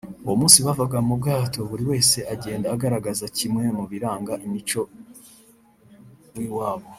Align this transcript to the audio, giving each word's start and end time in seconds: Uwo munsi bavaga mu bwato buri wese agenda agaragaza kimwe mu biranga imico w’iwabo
Uwo 0.25 0.35
munsi 0.39 0.59
bavaga 0.65 0.97
mu 1.07 1.13
bwato 1.19 1.59
buri 1.69 1.83
wese 1.91 2.17
agenda 2.33 2.65
agaragaza 2.75 3.25
kimwe 3.37 3.65
mu 3.77 3.83
biranga 3.91 4.33
imico 4.47 4.81
w’iwabo 6.35 6.87